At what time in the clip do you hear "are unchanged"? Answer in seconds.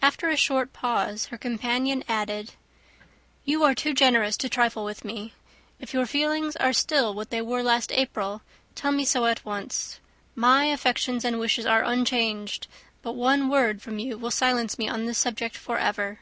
11.66-12.66